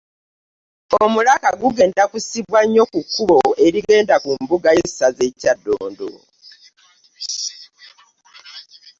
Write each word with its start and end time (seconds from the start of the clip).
Omulaka 1.03 1.49
gugenda 1.61 2.03
kussibwa 2.11 2.59
nnyo 2.65 2.83
ku 2.91 2.99
kkubo 3.03 3.39
erigenda 3.65 4.15
ku 4.23 4.31
mbuga 4.41 4.69
y'essaza 4.77 5.25
Kyaddondo 5.39 6.09